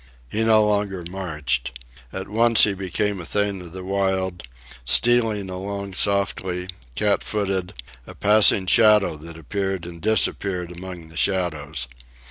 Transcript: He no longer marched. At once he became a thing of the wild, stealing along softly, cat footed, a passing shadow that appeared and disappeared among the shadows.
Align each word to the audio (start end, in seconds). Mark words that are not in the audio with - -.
He 0.27 0.43
no 0.43 0.65
longer 0.65 1.05
marched. 1.11 1.73
At 2.11 2.27
once 2.27 2.63
he 2.63 2.73
became 2.73 3.21
a 3.21 3.23
thing 3.25 3.61
of 3.61 3.71
the 3.71 3.83
wild, 3.83 4.41
stealing 4.83 5.47
along 5.47 5.93
softly, 5.93 6.69
cat 6.95 7.23
footed, 7.23 7.75
a 8.07 8.15
passing 8.15 8.65
shadow 8.65 9.15
that 9.17 9.37
appeared 9.37 9.85
and 9.85 10.01
disappeared 10.01 10.71
among 10.71 11.09
the 11.09 11.17
shadows. 11.17 11.87